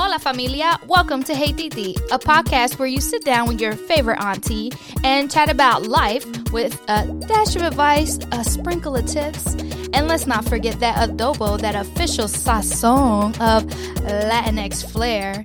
[0.00, 4.22] Hola familia, welcome to Hey Titi, a podcast where you sit down with your favorite
[4.22, 4.70] auntie
[5.02, 9.54] and chat about life with a dash of advice, a sprinkle of tips,
[9.92, 13.64] and let's not forget that adobo, that official sazon of
[14.04, 15.42] Latinx flair.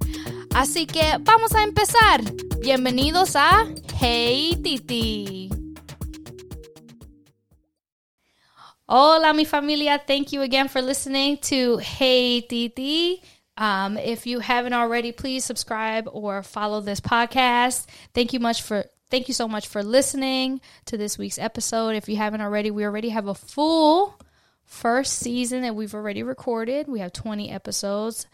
[0.49, 2.21] Así que vamos a empezar.
[2.61, 3.65] Bienvenidos a
[3.95, 5.49] Hey Titi.
[8.87, 9.99] Hola, mi familia.
[10.05, 13.19] Thank you again for listening to Hey Titi.
[13.57, 17.85] Um, if you haven't already, please subscribe or follow this podcast.
[18.13, 21.89] Thank you much for thank you so much for listening to this week's episode.
[21.89, 24.19] If you haven't already, we already have a full
[24.65, 26.87] first season that we've already recorded.
[26.87, 28.25] We have 20 episodes.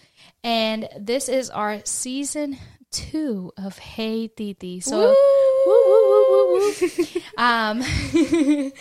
[0.43, 2.57] And this is our season
[2.91, 4.79] two of Hey Titi.
[4.79, 5.13] So
[5.65, 6.73] woo,
[7.37, 7.81] um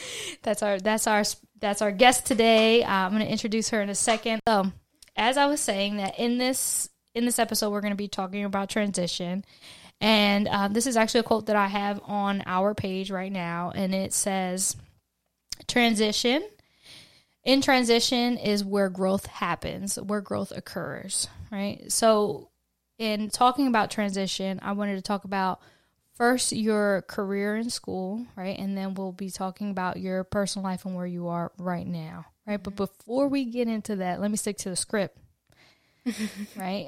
[0.42, 1.24] that's our that's our
[1.60, 2.82] that's our guest today.
[2.82, 4.40] Uh, I'm going to introduce her in a second.
[4.46, 4.70] So,
[5.18, 8.44] as I was saying, that in this in this episode, we're going to be talking
[8.44, 9.44] about transition,
[10.00, 13.72] and um, this is actually a quote that I have on our page right now,
[13.74, 14.76] and it says,
[15.66, 16.42] "Transition."
[17.44, 21.90] In transition is where growth happens, where growth occurs, right?
[21.90, 22.50] So,
[22.98, 25.60] in talking about transition, I wanted to talk about
[26.14, 28.58] first your career in school, right?
[28.58, 32.26] And then we'll be talking about your personal life and where you are right now,
[32.48, 32.62] right?
[32.62, 35.18] But before we get into that, let me stick to the script,
[36.56, 36.86] right?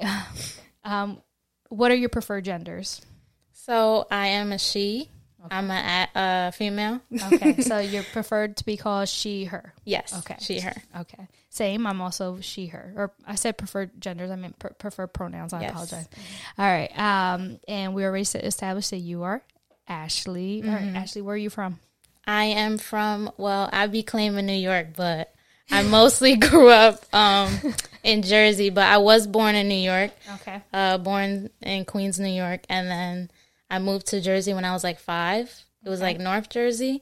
[0.83, 1.21] Um,
[1.69, 3.01] what are your preferred genders?
[3.53, 5.09] So I am a she.
[5.45, 5.55] Okay.
[5.55, 7.01] I'm a, a female.
[7.33, 9.73] okay, so you're preferred to be called she, her.
[9.85, 10.15] Yes.
[10.19, 10.35] Okay.
[10.39, 10.73] She, her.
[10.99, 11.27] Okay.
[11.49, 11.87] Same.
[11.87, 12.93] I'm also she, her.
[12.95, 14.29] Or I said preferred genders.
[14.29, 15.53] I meant pr- preferred pronouns.
[15.53, 15.71] I yes.
[15.71, 16.07] apologize.
[16.59, 16.91] All right.
[16.97, 19.43] Um, and we already established that you are
[19.87, 20.61] Ashley.
[20.63, 20.95] Mm-hmm.
[20.95, 21.79] Ashley, where are you from?
[22.27, 23.31] I am from.
[23.37, 25.33] Well, I be claiming New York, but
[25.71, 27.57] I mostly grew up um,
[28.03, 28.69] in Jersey.
[28.69, 30.11] But I was born in New York.
[30.35, 30.61] Okay.
[30.73, 33.31] Uh, born in Queens, New York, and then
[33.69, 35.63] I moved to Jersey when I was like five.
[35.83, 36.09] It was okay.
[36.09, 37.01] like North Jersey.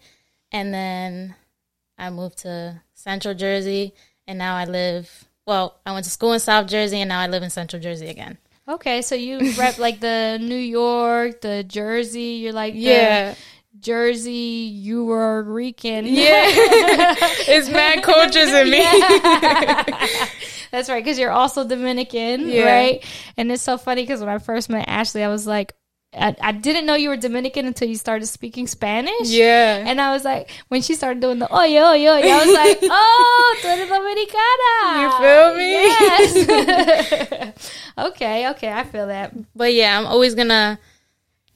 [0.52, 1.35] And then
[1.97, 3.94] I moved to Central Jersey.
[4.28, 7.28] And now I live, well, I went to school in South Jersey and now I
[7.28, 8.38] live in Central Jersey again.
[8.68, 9.01] Okay.
[9.01, 12.40] So you rep like the New York, the Jersey.
[12.41, 13.34] You're like, yeah.
[13.78, 16.06] Jersey, you were Rican.
[16.06, 16.44] Yeah.
[17.47, 18.80] it's mad cultures in me.
[20.72, 22.63] That's right, because you're also Dominican, yeah.
[22.63, 23.06] right?
[23.38, 25.74] And it's so funny because when I first met Ashley, I was like,
[26.13, 29.30] I, I, didn't know you were Dominican until you started speaking Spanish.
[29.30, 29.84] Yeah.
[29.86, 32.80] And I was like, when she started doing the oh yo yo, I was like,
[32.84, 35.01] oh, tú eres dominicana.
[35.03, 35.72] You feel me?
[37.44, 37.84] Yes.
[37.97, 39.36] okay, okay, I feel that.
[39.56, 40.80] But yeah, I'm always gonna,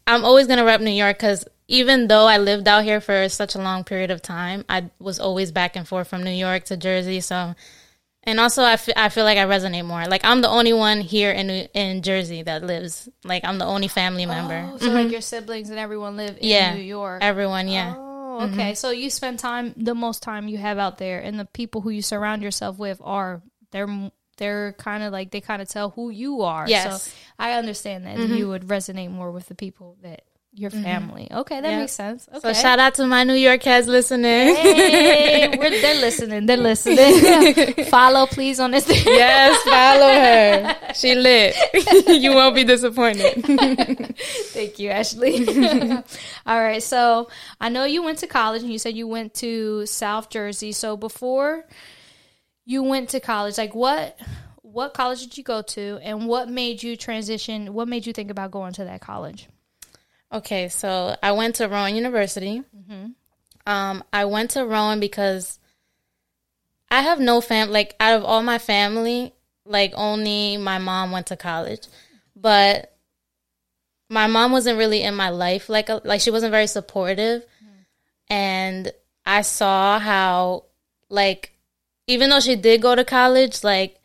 [0.06, 3.56] I'm always gonna rep New York because even though I lived out here for such
[3.56, 6.78] a long period of time, I was always back and forth from New York to
[6.78, 7.22] Jersey.
[7.22, 7.56] So
[8.26, 10.06] and also, I, f- I feel like I resonate more.
[10.06, 13.10] Like I'm the only one here in in Jersey that lives.
[13.26, 14.70] Like I'm the only family member.
[14.72, 14.96] Oh, so mm-hmm.
[14.96, 17.22] like your siblings and everyone live in yeah, New York.
[17.22, 17.94] Everyone, yeah.
[17.98, 18.72] Oh, okay.
[18.72, 18.74] Mm-hmm.
[18.76, 21.90] So you spend time the most time you have out there, and the people who
[21.90, 23.42] you surround yourself with are
[23.72, 26.66] they're they're kind of like they kind of tell who you are.
[26.66, 27.04] Yes.
[27.04, 28.36] So I understand that mm-hmm.
[28.36, 30.24] you would resonate more with the people that
[30.56, 30.84] your mm-hmm.
[30.84, 31.24] family.
[31.24, 31.40] Mm-hmm.
[31.40, 31.80] Okay, that yep.
[31.80, 32.28] makes sense.
[32.30, 32.40] Okay.
[32.40, 34.56] So shout out to my New York heads listening.
[34.56, 36.46] Hey, they're listening.
[36.46, 37.86] They're listening.
[37.90, 38.88] follow please on this.
[39.06, 40.94] yes, follow her.
[40.94, 41.56] She lit.
[42.22, 43.44] you won't be disappointed.
[44.54, 45.48] Thank you, Ashley.
[46.46, 46.84] All right.
[46.84, 50.72] So I know you went to college and you said you went to South Jersey.
[50.72, 51.66] So before
[52.66, 54.20] you went to college, like what
[54.62, 58.32] what college did you go to and what made you transition what made you think
[58.32, 59.48] about going to that college
[60.34, 62.64] Okay, so I went to Rowan University.
[62.76, 63.12] Mm-hmm.
[63.68, 65.60] Um, I went to Rowan because
[66.90, 67.70] I have no fam.
[67.70, 69.34] Like out of all my family,
[69.66, 71.88] like only my mom went to college,
[72.36, 72.98] but
[74.10, 75.70] my mom wasn't really in my life.
[75.70, 77.82] Like a, like she wasn't very supportive, mm-hmm.
[78.34, 78.92] and
[79.26, 80.66] I saw how
[81.10, 81.54] like
[82.08, 84.00] even though she did go to college, like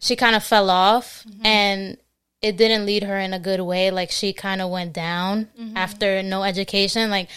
[0.00, 1.46] she kind of fell off mm-hmm.
[1.46, 1.96] and
[2.40, 3.90] it didn't lead her in a good way.
[3.90, 5.76] Like she kind of went down mm-hmm.
[5.76, 7.10] after no education.
[7.10, 7.28] Like,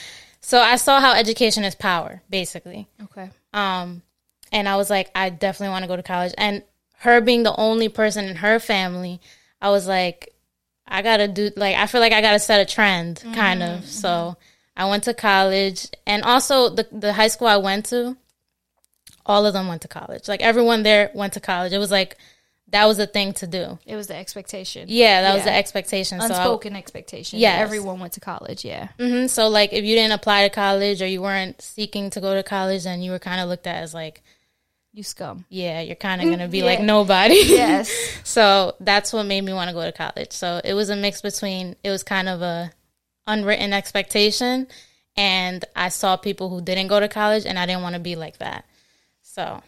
[0.42, 2.88] so I saw how education is power, basically.
[3.04, 3.30] Okay.
[3.54, 4.04] Um,
[4.52, 6.34] and I was like, I definitely want to go to college.
[6.38, 6.64] And
[7.00, 9.20] her being the only person in her family,
[9.62, 10.34] I was like,
[10.88, 13.34] I gotta do like I feel like I gotta set a trend, mm-hmm.
[13.34, 13.86] kind of.
[13.86, 14.40] So mm-hmm.
[14.76, 18.18] I went to college, and also the the high school I went to,
[19.26, 20.28] all of them went to college.
[20.28, 21.72] Like everyone there went to college.
[21.72, 22.18] It was like
[22.72, 23.78] that was the thing to do.
[23.86, 24.86] It was the expectation.
[24.90, 25.36] Yeah, that yeah.
[25.36, 26.22] was the expectation.
[26.22, 27.40] Unspoken so expectation.
[27.40, 28.64] Yeah, everyone went to college.
[28.66, 28.90] Yeah.
[28.98, 29.28] Mm-hmm.
[29.28, 32.44] So like, if you didn't apply to college or you weren't seeking to go to
[32.44, 34.22] college, then you were kind of looked at as like,
[34.94, 35.46] you scum.
[35.48, 36.66] yeah, you're kind of gonna be Yeah.
[36.66, 37.36] like nobody.
[37.46, 37.90] Yes.
[38.24, 40.32] so that's what made me want to go to college.
[40.32, 42.72] So it was a mix between it was kind of a
[43.28, 44.68] unwritten expectation,
[45.16, 48.16] and I saw people who didn't go to college, and I didn't want to be
[48.16, 48.66] like that.
[49.22, 49.62] So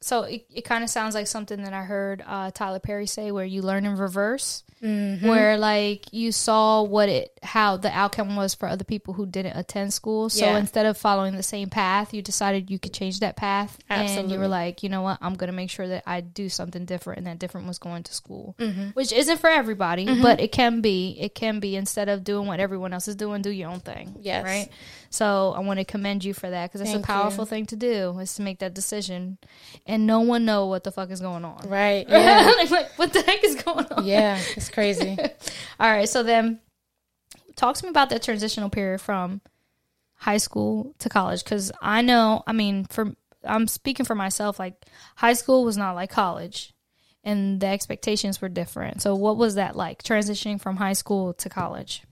[0.00, 3.30] So it, it kind of sounds like something that I heard uh, Tyler Perry say,
[3.32, 5.26] where you learn in reverse, Mm-hmm.
[5.26, 9.56] where like you saw what it how the outcome was for other people who didn't
[9.56, 10.28] attend school.
[10.28, 10.58] So Yeah.
[10.58, 14.38] instead of following the same path, you decided you could change that path, and you
[14.38, 17.26] were like, you know what, I'm gonna make sure that I do something different, and
[17.26, 18.88] that different was going to school, Mm-hmm.
[18.90, 21.16] which isn't for everybody, but it can be.
[21.18, 24.16] It can be instead of doing what everyone else is doing, do your own thing.
[24.20, 24.44] Yes.
[24.44, 24.68] right.
[25.08, 27.48] So I want to commend you for that because it's a powerful you.
[27.48, 29.38] thing to do is to make that decision,
[29.86, 31.68] and no one know what the fuck is going on.
[31.68, 34.04] right, yeah, like, what the heck is going on?
[34.04, 35.16] yeah, it's crazy.
[35.80, 36.60] All right, so then
[37.54, 39.40] talk to me about that transitional period from
[40.14, 43.14] high school to college because I know, I mean, for
[43.46, 44.58] I'm speaking for myself.
[44.58, 44.74] Like
[45.16, 46.74] high school was not like college,
[47.24, 49.02] and the expectations were different.
[49.02, 52.02] So, what was that like transitioning from high school to college?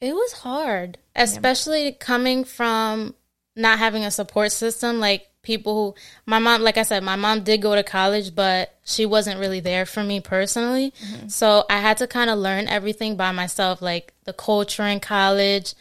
[0.00, 3.14] It was hard, especially coming from
[3.54, 5.00] not having a support system.
[5.00, 5.94] Like people who,
[6.26, 9.60] my mom, like I said, my mom did go to college, but she wasn't really
[9.60, 10.92] there for me personally.
[11.28, 15.74] So I had to kind of learn everything by myself, like the culture in college,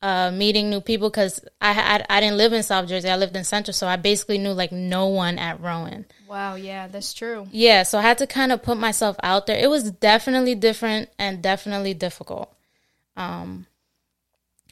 [0.00, 1.10] uh, meeting new people.
[1.10, 3.96] Because I, had I didn't live in South Jersey, I lived in Central, so I
[3.96, 6.06] basically knew like no one at Rowan.
[6.28, 7.46] Wow, yeah, that's true.
[7.50, 9.58] Yeah, so I had to kind of put myself out there.
[9.58, 12.54] It was definitely different and definitely difficult.
[13.16, 13.66] Um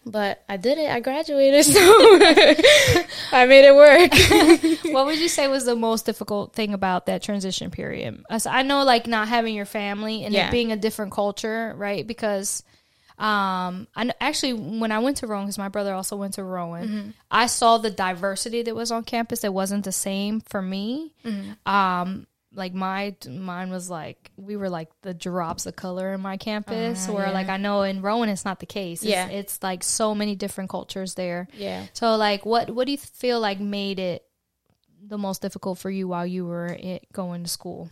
[0.06, 0.91] but I did it.
[0.91, 1.81] I graduated, so
[3.32, 4.12] I made it work.
[4.94, 8.25] what would you say was the most difficult thing about that transition period?
[8.47, 10.49] I know, like not having your family and Yeah.
[10.49, 12.06] it being a different culture, right?
[12.06, 12.62] Because
[13.19, 16.88] um, I actually when I went to Rowan, because my brother also went to Rowan,
[16.88, 17.11] Mm-hmm.
[17.31, 19.44] I saw the diversity that was on campus.
[19.44, 21.12] It wasn't the same for me.
[21.25, 21.70] Mm-hmm.
[21.70, 26.37] Um, like my mine was like we were like the drops of color in my
[26.37, 29.02] campus, uh, where like I know in Rowan it's not the case.
[29.02, 29.29] It's, Yeah.
[29.29, 31.47] it's like so many different cultures there.
[31.55, 31.87] yeah.
[31.93, 34.25] So, like, what what do you feel like made it
[35.02, 37.88] the most difficult for you while you were it, going to school?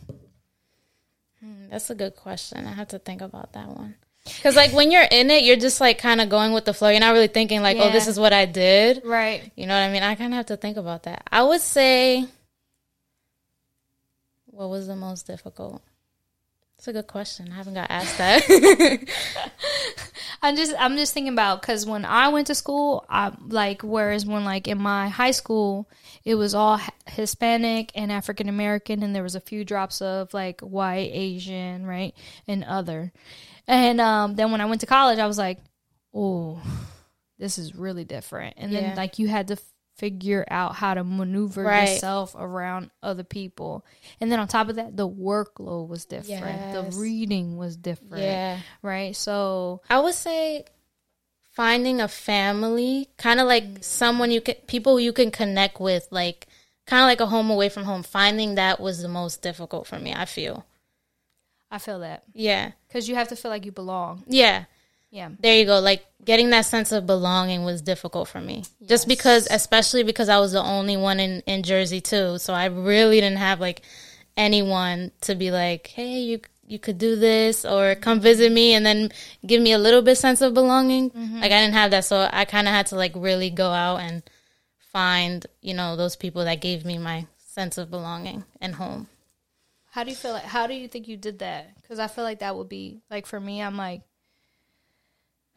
[1.41, 2.67] Hmm, that's a good question.
[2.67, 3.95] I have to think about that one.
[4.43, 6.89] Cuz like when you're in it, you're just like kind of going with the flow.
[6.89, 9.51] You're not really thinking like, "Oh, this is what I did." Right.
[9.57, 10.03] You know what I mean?
[10.03, 11.23] I kind of have to think about that.
[11.31, 12.27] I would say
[14.59, 15.81] what was the most difficult?
[16.77, 17.53] It's a good question.
[17.53, 18.43] I haven't got asked that.
[20.43, 24.27] I'm just I'm just thinking about because when I went to school, I like whereas
[24.27, 25.89] when like in my high school,
[26.25, 30.61] it was all Hispanic and African American, and there was a few drops of like
[30.61, 32.13] white, Asian, right,
[32.49, 33.13] and other.
[33.69, 35.61] And um, then when I went to college, I was like,
[36.13, 36.61] oh,
[37.39, 38.55] this is really different.
[38.57, 39.57] And then like you had to
[39.99, 41.91] figure out how to maneuver Right.
[41.91, 43.85] yourself around other people.
[44.21, 46.29] And then on top of that, the workload was different.
[46.61, 46.95] Yes.
[46.95, 48.23] The reading was different.
[48.23, 48.61] yeah.
[48.81, 49.15] Right.
[49.15, 50.65] So I would say
[51.51, 56.47] finding a family, kind of like someone you can, people you can connect with, like
[56.87, 58.03] kind of like a home away from home.
[58.03, 60.15] Finding that was the most difficult for me.
[60.15, 60.65] I feel.
[61.71, 64.25] I feel that Yeah, because you have to feel like you belong.
[64.27, 64.65] yeah.
[65.11, 65.31] Yeah.
[65.41, 65.81] There you go.
[65.81, 70.39] Like getting that sense of belonging was difficult for me, just because, especially because I
[70.39, 72.39] was the only one in in Jersey too.
[72.39, 73.83] So I really didn't have like
[74.37, 78.85] anyone to be like, hey, you you could do this or come visit me and
[78.85, 79.11] then
[79.47, 81.11] give me a little bit sense of belonging.
[81.11, 81.41] Mm-hmm.
[81.41, 84.01] Like I didn't have that, so I kind of had to like really go out
[84.01, 84.23] and
[84.93, 89.09] find you know those people that gave me my sense of belonging and home.
[89.91, 90.45] How do you feel like?
[90.45, 91.75] How do you think you did that?
[91.81, 93.63] Because I feel like that would be like for me.
[93.63, 94.03] I'm like,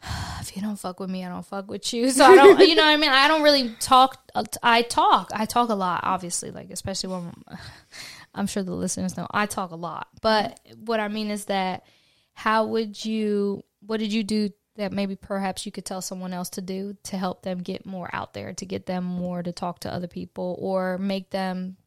[0.39, 2.09] if you don't fuck with me, I don't fuck with you.
[2.11, 3.11] So I don't, you know what I mean?
[3.11, 4.19] I don't really talk.
[4.63, 5.29] I talk.
[5.33, 6.51] I talk a lot, obviously.
[6.51, 7.33] Like especially when
[8.35, 10.07] I'm sure the listeners know I talk a lot.
[10.21, 11.85] But what I mean is that
[12.33, 13.63] how would you?
[13.85, 17.17] What did you do that maybe perhaps you could tell someone else to do to
[17.17, 20.55] help them get more out there, to get them more to talk to other people,
[20.59, 21.77] or make them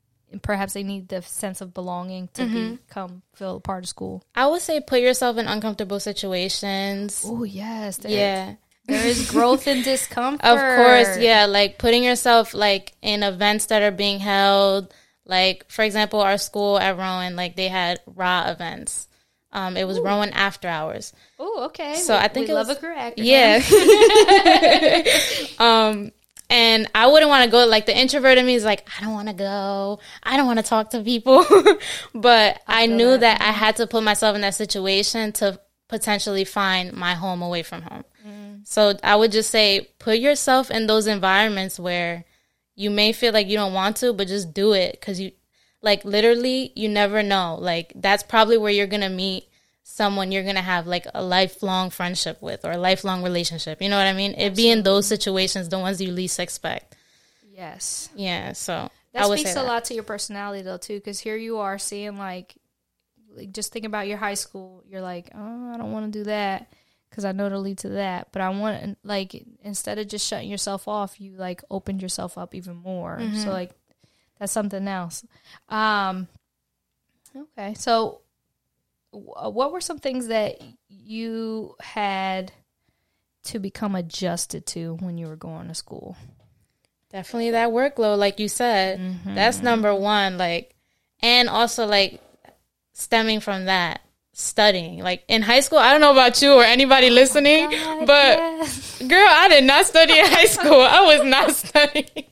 [0.43, 4.23] perhaps they need the sense of belonging to become feel a part of school.
[4.35, 7.23] I would say put yourself in uncomfortable situations.
[7.25, 8.55] Oh yes, there, Yeah.
[8.87, 10.45] there is growth in discomfort.
[10.45, 14.93] Of course, yeah, like putting yourself like in events that are being held.
[15.27, 19.09] Like for example, our school at Rowan, like they had raw events.
[19.53, 21.13] Um, it was Rowan after hours.
[21.39, 21.95] Oh, okay.
[21.95, 23.19] So We- I think we it love was- a correct.
[23.19, 23.63] Yeah.
[25.59, 26.11] um,
[26.55, 27.67] and I wouldn't want to go.
[27.67, 29.99] Like the introvert in me is like, I don't want to go.
[30.23, 31.45] I don't want to talk to people.
[32.15, 33.21] but I, feel knew that.
[33.21, 33.41] that.
[33.41, 35.59] I had to put myself in that situation to
[35.89, 38.05] potentially find my home away from home.
[38.25, 38.69] Mm.
[38.69, 42.25] So I would just say, put yourself in those environments where
[42.77, 45.33] you may feel like you don't want to, but just do it because you,
[45.83, 47.59] like, literally, you never know.
[47.61, 49.49] Like, that's probably where you're gonna meet
[49.85, 53.81] someone you're gonna have like a lifelong friendship with or a lifelong relationship.
[53.81, 54.33] You know what I mean?
[54.33, 56.97] It be in those situations, the ones you least expect.
[57.53, 58.09] Yes.
[58.17, 58.55] Yeah.
[58.55, 62.17] So That speaks a lot to your personality though too, because here you are seeing
[62.17, 62.57] like,
[63.37, 64.83] like just think about your high school.
[64.87, 66.73] You're like, oh, I don't want to do that
[67.11, 68.29] because I know it'll lead to that.
[68.33, 72.55] But I want like instead of just shutting yourself off, you like opened yourself up
[72.55, 73.19] even more.
[73.21, 73.43] Mm-hmm.
[73.43, 73.73] So like
[74.39, 75.27] that's something else.
[75.69, 76.27] Um,
[77.37, 78.23] okay, so
[79.15, 82.53] what were some things that you had
[83.45, 86.17] to become adjusted to when you were going to school?
[87.11, 88.99] Definitely that workload, like you said.
[88.99, 89.35] Mm-hmm.
[89.35, 90.37] That's number one.
[90.37, 90.75] Like,
[91.21, 92.21] and also like
[92.93, 94.01] stemming from that,
[94.33, 94.99] studying.
[94.99, 99.03] Like in high school, I don't know about you or anybody listening, God, but yes.
[99.03, 100.81] girl, I did not study in high school.
[100.81, 102.25] I was not studying.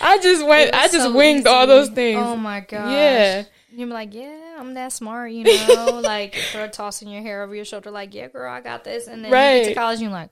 [0.00, 0.74] I just went.
[0.74, 2.20] I just so winged all those things.
[2.20, 2.90] Oh my gosh.
[2.90, 3.44] Yeah.
[3.78, 7.64] You're like, yeah, I'm that smart, you know, like throw tossing your hair over your
[7.64, 9.06] shoulder, like, yeah, girl, I got this.
[9.06, 10.30] And then you get to college, you're like,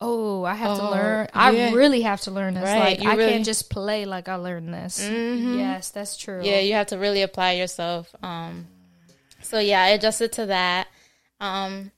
[0.00, 1.28] oh, I have to Oh, learn.
[1.34, 1.72] I yeah.
[1.72, 2.62] really have to learn this.
[2.64, 5.00] Right, Like, you I really- can't just play like I learned this.
[5.02, 5.58] Mhm.
[5.58, 6.40] Yes, that's true.
[6.44, 8.14] Yeah, you have to really apply yourself.
[8.22, 8.68] Um,
[9.42, 10.88] so yeah, I adjusted to that.
[11.40, 11.90] Um,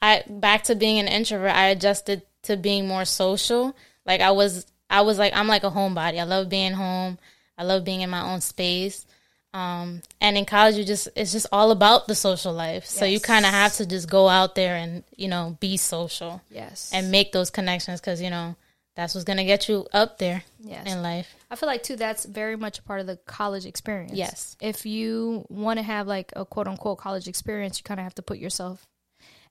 [0.00, 1.54] I back to being an introvert.
[1.54, 3.74] I adjusted to being more social.
[4.06, 6.18] Like I was, I was like, I'm like a homebody.
[6.20, 7.18] I love being home.
[7.58, 9.06] I love being in my own space.
[9.54, 12.84] Um, and in college, you just it's just all about the social life.
[12.86, 16.42] So you kind of have to just go out there and you know be social
[16.50, 16.90] Yes.
[16.92, 18.56] and make those connections because you know
[18.96, 20.86] that's what's gonna get you up there yes.
[20.92, 21.34] in life.
[21.50, 24.14] I feel like too that's very much a part of the college experience.
[24.14, 24.56] Yes.
[24.60, 28.14] If you want to have like a quote unquote college experience, you kind of have
[28.16, 28.84] to put yourself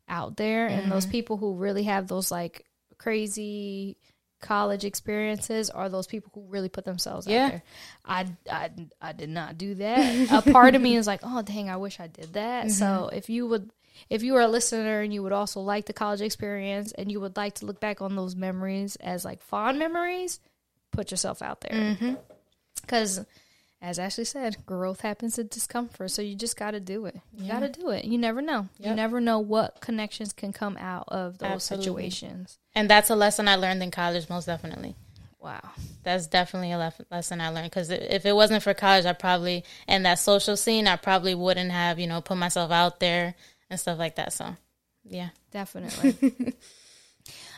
[0.09, 0.89] out there and Mm-hmm.
[0.89, 2.65] those people who really have those like
[2.97, 3.95] crazy
[4.43, 7.45] college experiences are those people who really put themselves Yeah.
[7.45, 7.63] out there.
[8.05, 8.69] I, I
[9.01, 10.29] I did not do that.
[10.31, 13.15] a part of me is like, "Oh, dang, I wish I did that." So, Mm-hmm.
[13.17, 13.71] if you would
[14.09, 17.19] if you are a listener and you would also like the college experience and you
[17.21, 20.39] would like to look back on those memories as like fond memories,
[20.91, 22.13] put yourself out there Mm-hmm.
[23.83, 26.09] As ashley said growth happens in discomfort.
[26.09, 27.19] So you just got to do it.
[27.37, 28.05] You got to do it.
[28.05, 28.69] You never know.
[28.79, 32.09] You never know what connections can come out of those Absolutely.
[32.09, 32.57] situations.
[32.73, 34.95] And that's a lesson I learned in college, most definitely.
[35.39, 35.59] wow.
[36.03, 39.65] That's definitely a lef- lesson I learned because if it wasn't for college, I probably
[39.87, 43.35] and that social scene, I probably wouldn't have you know put myself out there
[43.69, 44.31] and stuff like that.
[44.31, 44.55] So,
[45.03, 46.55] yeah, definitely.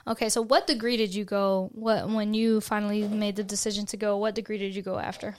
[0.07, 3.97] Okay so what degree did you go what when you finally made the decision to
[3.97, 5.35] go what degree did you go after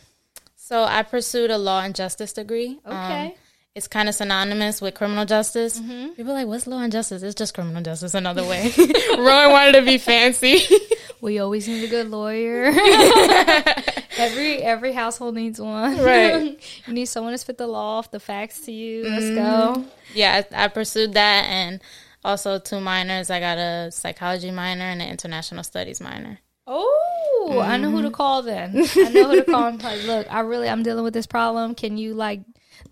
[0.66, 2.78] so I pursued a law and justice degree.
[2.84, 3.36] Um, okay
[3.76, 5.78] it's kind of synonymous with criminal justice.
[5.78, 6.14] Mm-hmm.
[6.14, 8.72] People are like, "What's law and justice?" It's just criminal justice another way.
[9.18, 10.60] Rowan wanted to be fancy.
[11.20, 12.66] we always need a good lawyer
[14.18, 16.58] every every household needs one Right.
[16.86, 20.42] you need someone to spit the law off the facts to you let's go yeah,
[20.52, 21.80] I, I pursued that and
[22.24, 23.30] also two minors.
[23.30, 26.40] I got a psychology minor and an international studies minor.
[26.66, 27.05] Oh,
[27.60, 28.76] I know who to call then.
[28.76, 31.74] I know who to call and like, look, I really I'm dealing with this problem.
[31.74, 32.40] Can you like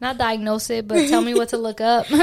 [0.00, 2.06] not diagnose it, but tell me what to look up?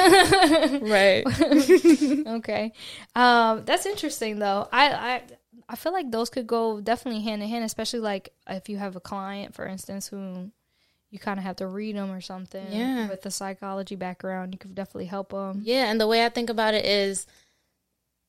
[0.81, 1.23] Right.
[2.27, 2.73] okay.
[3.15, 4.67] Um, that's interesting though.
[4.71, 5.21] I, I
[5.69, 8.95] I feel like those could go definitely hand in hand, especially like if you have
[8.95, 10.51] a client, for instance, who
[11.11, 12.65] you kind of have to read them or something.
[12.69, 13.09] Yeah.
[13.09, 15.61] With the psychology background, you could definitely help them.
[15.63, 17.27] Yeah, and the way I think about it is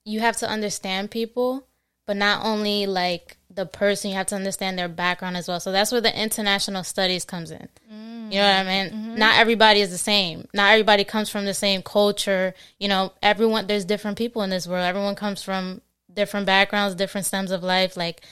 [0.05, 1.67] you have to understand people,
[2.07, 5.61] but not only like the person, you have to understand their background as well.
[5.61, 7.69] So that's where the international studies comes in.
[7.93, 8.33] Mm.
[8.33, 8.93] You know what I mean?
[8.93, 9.15] Mm-hmm.
[9.17, 10.49] Not everybody is the same.
[10.55, 12.55] Not everybody comes from the same culture.
[12.79, 14.85] You know, everyone there's different people in this world.
[14.85, 15.83] Everyone comes from
[16.13, 17.97] different backgrounds, different stems of life.
[17.97, 18.23] Like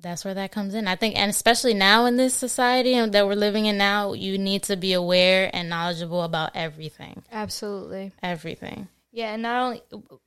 [0.00, 0.88] that's where that comes in.
[0.88, 4.62] I think and especially now in this society that we're living in now, you need
[4.64, 7.22] to be aware and knowledgeable about everything.
[7.30, 8.12] Absolutely.
[8.22, 8.88] Everything.
[9.12, 9.82] Yeah, and not only,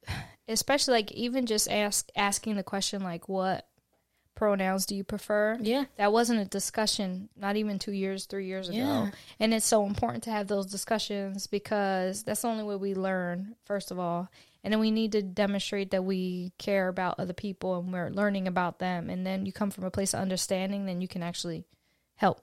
[0.48, 3.68] especially like even just ask asking the question like, what
[4.36, 5.58] pronouns do you prefer?
[5.60, 5.86] Yeah.
[5.98, 8.78] That wasn't a discussion, not even two years, three years ago.
[8.78, 9.12] Yeah.
[9.40, 13.56] And it's so important to have those discussions because that's the only way we learn,
[13.66, 14.30] first of all.
[14.64, 18.48] And then we need to demonstrate that we care about other people and we're learning
[18.48, 19.10] about them.
[19.10, 21.66] And then you come from a place of understanding, then you can actually
[22.16, 22.42] help.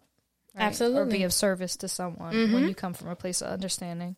[0.56, 0.80] right?
[0.80, 2.54] Or be of service to someone mm-hmm.
[2.54, 4.16] when you come from a place of understanding.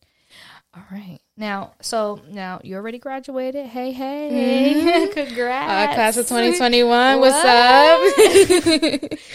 [0.76, 1.18] All right.
[1.36, 3.66] Now, so now you already graduated.
[3.66, 5.08] Hey, hey.
[5.12, 5.92] Congrats.
[5.92, 7.20] Uh, class of 2021.
[7.20, 9.18] What's up?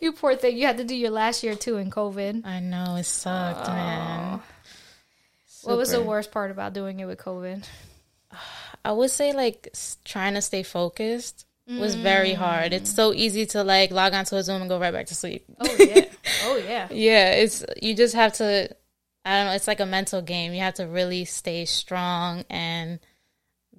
[0.00, 0.56] You poor thing.
[0.56, 2.46] You had to do your last year too in COVID.
[2.46, 4.40] I know it sucked, man.
[5.62, 7.64] What was the worst part about doing it with COVID?
[8.84, 9.68] I would say like
[10.04, 12.72] trying to stay focused was very hard.
[12.72, 15.44] It's so easy to like log onto a Zoom and go right back to sleep.
[15.60, 16.04] Oh yeah.
[16.44, 16.88] Oh yeah.
[16.90, 18.74] Yeah, it's you just have to
[19.24, 20.52] I don't know, it's like a mental game.
[20.54, 23.00] You have to really stay strong and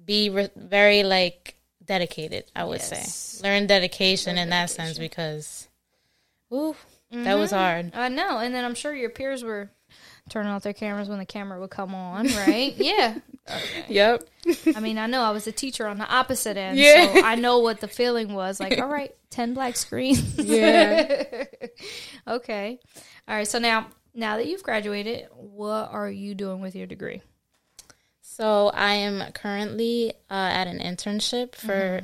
[0.04, 3.14] be re- very like dedicated, I would Yes.
[3.40, 3.48] say.
[3.48, 5.68] Learn dedication in that sense because
[6.52, 6.76] ooh,
[7.10, 7.58] that was mm-hmm.
[7.58, 7.92] hard.
[7.94, 8.38] I know.
[8.38, 9.70] And then I'm sure your peers were
[10.28, 12.74] turning off their cameras when the camera would come on, right?
[12.76, 13.18] yeah.
[13.88, 14.22] Yep.
[14.76, 17.12] I mean, I know I was a teacher on the opposite end, Yeah.
[17.12, 18.60] so I know what the feeling was.
[18.60, 20.38] Like, all right, ten black screens.
[20.38, 21.44] Yeah.
[22.28, 22.78] okay.
[23.26, 23.48] All right.
[23.48, 27.22] So now, now that you've graduated, what are you doing with your degree?
[28.20, 32.02] So I am currently uh, at an internship for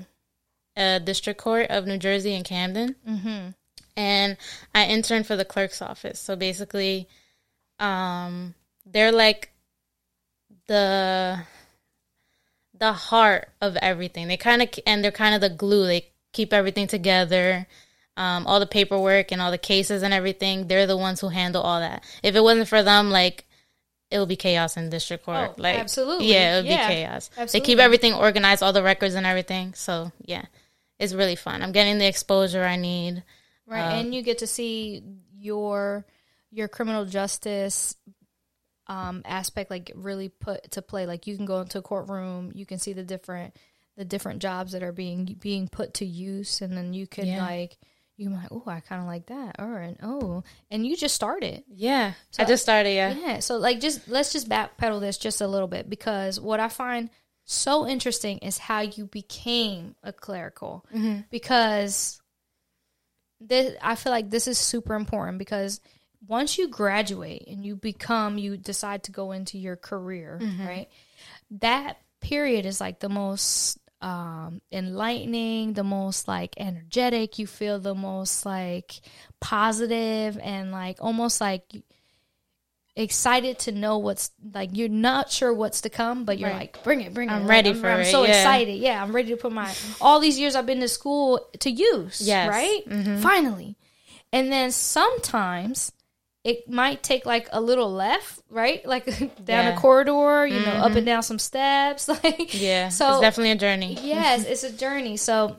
[0.77, 3.51] a district court of New Jersey in Camden, mm-hmm.
[3.97, 4.37] and
[4.75, 6.21] I interned for the clerk's office.
[6.21, 7.09] So basically,
[7.79, 9.53] um, they're like
[10.67, 11.41] the
[12.79, 14.29] the heart of everything.
[14.29, 15.87] They kind of and they're kind of the glue.
[15.87, 17.67] They keep everything together.
[18.19, 20.67] Um, all the paperwork and all the cases and everything.
[20.67, 22.03] They're the ones who handle all that.
[22.23, 23.45] If it wasn't for them, like
[24.11, 25.51] it would be chaos in district court.
[25.51, 26.33] Oh, like absolutely.
[26.33, 27.31] yeah, it would Yeah, be chaos.
[27.53, 29.75] They keep everything organized, all the records and everything.
[29.75, 30.47] So yeah,
[30.99, 31.63] it's really fun.
[31.63, 33.23] I'm getting the exposure I need.
[33.67, 35.03] Right, and you get to see
[35.39, 36.05] your
[36.51, 37.95] your criminal justice
[38.89, 41.07] um, aspect like really put to play.
[41.07, 43.55] Like you can go into a courtroom, you can see the different
[43.97, 47.45] the different jobs that are being being put to use, and then you can Yeah.
[47.45, 47.77] like
[48.19, 51.15] you can like, oh, I kind of like that, or and oh, and you just
[51.15, 51.63] started.
[51.69, 52.91] Yeah, so I just started.
[52.91, 53.39] Yeah, Yeah.
[53.39, 57.11] So like just let's just backpedal this just a little bit because what I find
[57.45, 61.21] so interesting is how you became a clerical mm-hmm.
[61.31, 62.21] because
[63.41, 65.81] this I feel like this is super important because
[66.27, 70.67] once you graduate and you become you decide to go into your career, mm-hmm.
[70.67, 70.89] right?
[71.53, 77.95] That period is like the most um enlightening, the most like energetic, you feel the
[77.95, 79.01] most like
[79.41, 81.65] positive and like almost like
[82.97, 86.75] excited to know what's like you're not sure what's to come but you're Right.
[86.75, 88.31] like bring it bring it I'm Like, ready I'm, for I'm it, so yeah.
[88.33, 91.71] excited yeah i'm ready to put my all these years i've been to school to
[91.71, 92.49] use Yes.
[92.49, 93.21] right Mhm.
[93.23, 93.77] finally
[94.33, 95.93] and then sometimes
[96.49, 99.05] it might take like a little left right like
[99.45, 99.77] down Yeah.
[99.77, 101.05] a corridor you know up and mm-hmm.
[101.05, 102.89] down some steps like yeah.
[102.89, 103.99] so it's definitely a journey.
[104.03, 105.19] yes, it's a journey.
[105.19, 105.59] So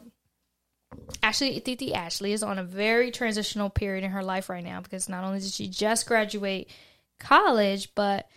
[1.21, 5.07] actually Titi Ashley is on a very transitional period in her life right now because
[5.07, 6.69] not only did she just graduate
[7.19, 8.27] college, but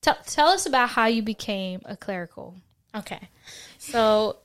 [0.00, 2.54] tell tell us about how you became a clerical.
[2.94, 3.28] Okay,
[3.78, 4.36] so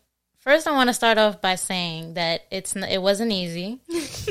[0.43, 3.79] first I want to start off by saying that it's it wasn't easy.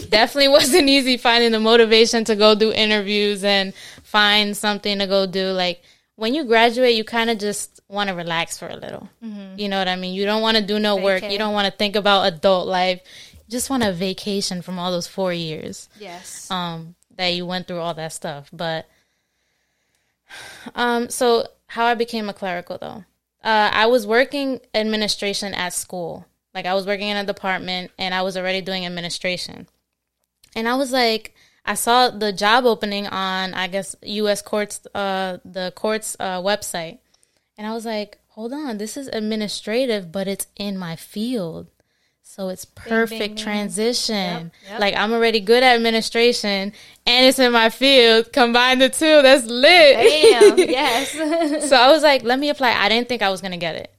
[0.08, 5.26] Definitely wasn't easy finding the motivation to go do interviews and find something to go
[5.26, 5.46] do.
[5.52, 5.82] Like
[6.16, 9.08] when you graduate, you kind of just want to relax for a little.
[9.56, 10.14] You know what I mean?
[10.14, 11.22] You don't want to do no work.
[11.22, 13.00] You don't want to think about adult life.
[13.36, 16.50] You just want a vacation from all those four years Yes.
[16.50, 18.86] um that you went through all that stuff but
[20.74, 23.04] um so how i became a clerical though
[23.44, 26.26] uh i was working administration at school.
[26.54, 29.66] Like i was working in a department and i was already doing administration.
[30.54, 35.38] And i was like i saw the job opening on i guess us courts uh
[35.44, 36.98] the courts uh website.
[37.56, 41.68] And i was like hold on this is administrative but it's in my field
[42.34, 43.36] so it's perfect bing.
[43.36, 44.14] transition.
[44.14, 44.80] Yep, yep.
[44.80, 46.72] Like I'm already good at administration
[47.06, 48.32] and it's in my field.
[48.32, 49.96] Combine the two, that's lit.
[49.96, 50.58] Damn.
[50.70, 51.12] yes.
[51.68, 52.72] so I was like, let me apply.
[52.72, 53.92] I didn't think I was gonna get it.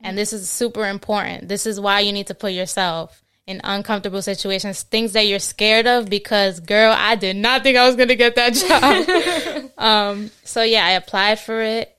[0.00, 1.48] And this is super important.
[1.48, 5.86] This is why you need to put yourself in uncomfortable situations, things that you're scared
[5.86, 9.70] of, because girl, I did not think I was gonna get that job.
[9.78, 11.94] um, so yeah, I applied for it,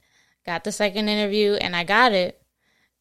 [0.48, 2.41] got the second interview, and I got it.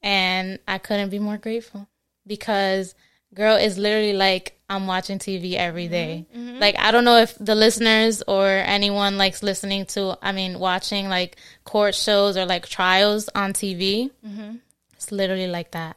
[0.02, 1.88] And I couldn't be more grateful
[2.28, 2.94] because
[3.34, 5.92] girl is literally like I'm watching TV every mm-hmm.
[5.92, 6.26] day.
[6.36, 6.58] Mm-hmm.
[6.58, 11.08] Like I don't know if the listeners or anyone likes listening to I mean watching
[11.08, 14.10] like court shows or like trials on TV.
[14.24, 14.56] Mm-hmm.
[14.94, 15.96] It's literally like that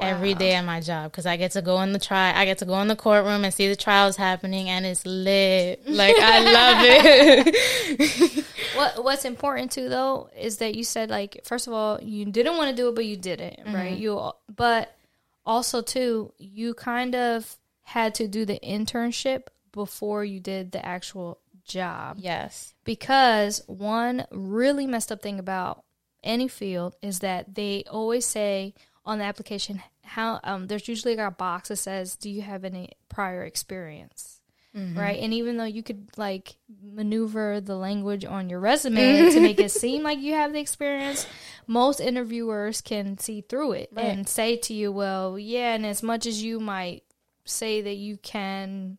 [0.00, 2.58] every day at my job because I get to go in the try I get
[2.58, 5.86] to go in the courtroom and see the trials happening and it's lit.
[5.86, 8.46] Like I love it.
[8.76, 12.56] what what's important too though is that you said like first of all you didn't
[12.56, 14.96] want to do it but you did it right you but
[15.44, 21.38] also too you kind of had to do the internship before you did the actual
[21.64, 22.74] job yes.
[22.84, 25.84] because one really messed up thing about
[26.22, 28.74] any field is that they always say
[29.04, 32.64] on the application how um, there's usually like a box that says do you have
[32.64, 34.39] any prior experience
[34.76, 34.98] Mm-hmm.
[34.98, 35.18] right?
[35.20, 39.70] And even though you could like maneuver the language on your resume to make it
[39.72, 41.26] seem like you have the experience,
[41.66, 44.04] most interviewers can see through it Right.
[44.06, 47.02] and say to you, well, yeah, and as much as you might
[47.44, 48.98] say that you can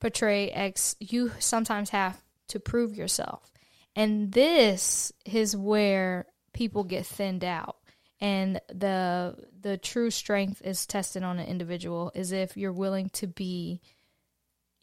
[0.00, 3.50] portray X, you sometimes have to prove yourself.
[3.94, 7.76] And this is where people get thinned out.
[8.20, 13.26] And the the true strength is tested on an individual is if you're willing to
[13.26, 13.80] be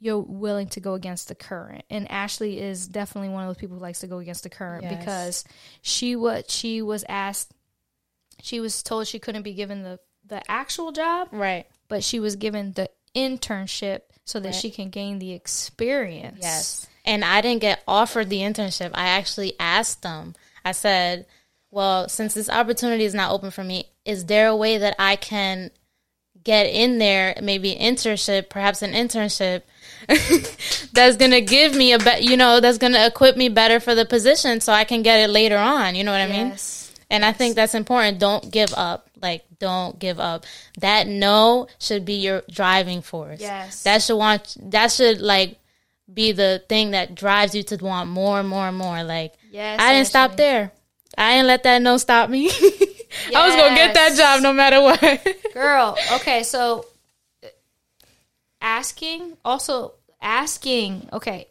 [0.03, 1.85] you're willing to go against the current.
[1.89, 4.83] And Ashley is definitely one of those people who likes to go against the current
[4.83, 4.97] Yes.
[4.99, 5.43] because
[5.81, 7.53] she what she was asked
[8.41, 11.65] she was told she couldn't be given the the actual job, Right.
[11.87, 14.55] but she was given the internship so that Right.
[14.61, 16.39] she can gain the experience.
[16.41, 16.87] Yes.
[17.05, 18.91] And I didn't get offered the internship.
[18.93, 20.35] I actually asked them.
[20.65, 21.25] I said,
[21.71, 25.15] well, since this opportunity is not open for me, is there a way that I
[25.17, 25.71] can
[26.43, 29.63] get in there, maybe internship, perhaps an internship
[30.93, 33.79] that's going to give me a bet, you know, that's going to equip me better
[33.79, 35.95] for the position so I can get it later on.
[35.95, 36.47] You know what I mean?
[36.49, 36.93] Yes.
[37.09, 38.19] And I think that's important.
[38.19, 39.09] Don't give up.
[39.21, 40.45] Like, don't give up.
[40.79, 43.39] That no should be your driving force.
[43.39, 43.83] Yes.
[43.83, 44.57] That should want.
[44.71, 45.57] That should like
[46.13, 49.03] be the thing that drives you to want more and more and more.
[49.03, 49.79] Like, Yes.
[49.79, 50.71] I didn't stop there.
[51.15, 52.49] I didn't let that no stop me.
[53.35, 55.27] I was gonna get that job no matter what.
[55.53, 56.85] Girl, okay, so
[58.63, 61.47] asking, also asking, okay,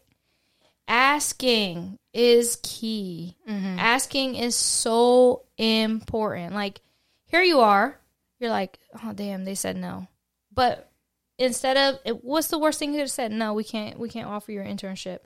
[0.87, 3.35] asking is key.
[3.49, 3.79] Mm-hmm.
[3.79, 6.53] Asking is so important.
[6.53, 6.81] Like,
[7.27, 7.99] here you are,
[8.39, 10.07] you're like, oh, damn, they said no.
[10.53, 10.91] But
[11.39, 13.31] instead of, it- what's the worst thing you could have said?
[13.31, 15.19] No, we can't, we can't offer your internship.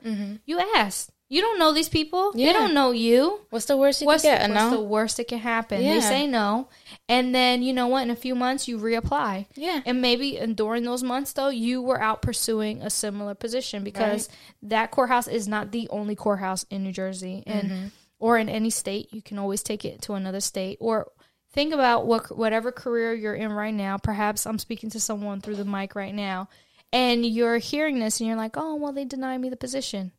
[0.46, 1.10] You asked.
[1.30, 2.32] You don't know these people.
[2.32, 2.52] They Mm-hmm.
[2.52, 4.50] Don't know you What's the worst you what's, could get?
[4.50, 5.82] What's the worst that can happen?
[5.82, 6.68] They say no,
[7.08, 8.02] and then you know what?
[8.02, 9.46] In a few months, you reapply.
[9.54, 9.82] Yeah.
[9.84, 14.28] and maybe and during those months, though, you were out pursuing a similar position because
[14.62, 17.86] that courthouse is not the only courthouse in New Jersey, and Mm-hmm.
[18.20, 19.12] or in any state.
[19.12, 21.10] You can always take it to another state or.
[21.50, 23.96] Think about what whatever career you're in right now.
[23.96, 26.50] Perhaps I'm speaking to someone through the mic right now,
[26.92, 30.12] and you're hearing this, and you're like, "Oh, well, they denied me the position."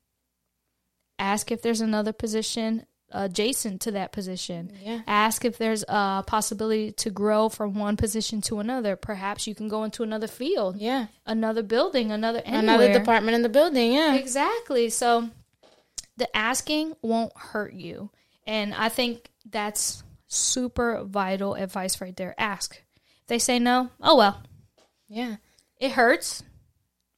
[1.19, 4.71] Ask if there's another position adjacent to that position.
[4.83, 5.01] Yeah.
[5.07, 8.95] Ask if there's a possibility to grow from one position to another.
[8.95, 11.07] Perhaps you can go into another field, Yeah.
[11.25, 12.59] another building, another anywhere.
[12.75, 13.93] Another department in the building.
[13.93, 14.13] Yeah.
[14.15, 14.89] Exactly.
[14.91, 15.29] So
[16.17, 18.11] the asking won't hurt you.
[18.45, 22.35] And I think that's super vital advice right there.
[22.37, 22.79] Ask.
[23.21, 24.41] If they say no, oh well.
[25.07, 25.37] Yeah.
[25.79, 26.43] It hurts.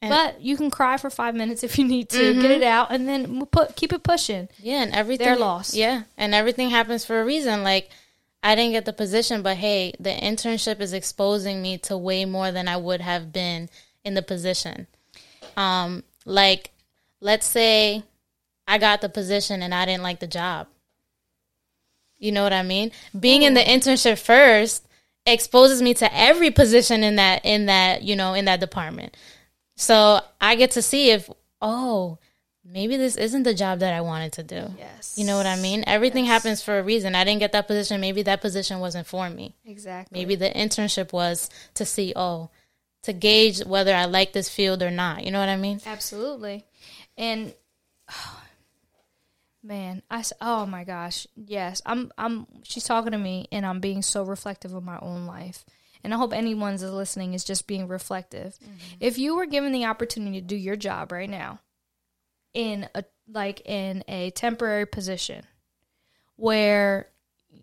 [0.02, 2.42] And- but you can cry for five minutes if you need to.
[2.42, 4.50] Get it out and then put keep it pushing.
[4.58, 5.74] Yeah, and everything They're lost.
[5.76, 7.64] Yeah, and everything happens for a reason.
[7.64, 7.90] Like
[8.42, 12.52] I didn't get the position, but hey, the internship is exposing me to way more
[12.52, 13.70] than I would have been
[14.04, 14.88] in the position.
[15.56, 16.72] Um, like
[17.20, 18.04] let's say
[18.68, 20.68] I got the position and I didn't like the job.
[22.18, 22.92] You know what I mean?
[23.20, 24.88] Being in the internship first
[25.26, 29.16] exposes me to every position in that in that, you know, in that department.
[29.76, 31.30] So I get to see if
[31.62, 32.18] oh,
[32.66, 34.68] maybe this isn't the job that I wanted to do.
[34.78, 35.16] Yes.
[35.18, 35.84] You know what I mean?
[35.88, 37.16] Everything happens for a reason.
[37.16, 38.02] I didn't get that position.
[38.02, 39.56] Maybe that position wasn't for me.
[39.66, 40.20] Exactly.
[40.20, 42.50] Maybe the internship was to see, oh,
[43.04, 45.24] to gauge whether I like this field or not.
[45.24, 45.82] You know what I mean?
[45.86, 46.66] Absolutely.
[47.18, 47.54] And
[48.10, 48.42] oh,
[49.64, 51.28] man, I oh my gosh.
[51.36, 51.82] Yes.
[51.86, 55.66] I'm I'm she's talking to me and I'm being so reflective of my own life.
[56.04, 58.56] And I hope anyone's listening is just being reflective.
[58.56, 58.96] Mm-hmm.
[59.00, 61.60] If you were given the opportunity to do your job right now
[62.54, 65.46] in a like in a temporary position
[66.36, 67.08] where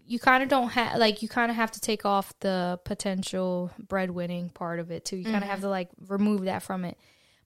[0.07, 3.71] you kind of don't have like you kind of have to take off the potential
[3.87, 5.17] breadwinning part of it too.
[5.17, 5.67] You kind of have mm-hmm.
[5.67, 6.97] to like remove that from it.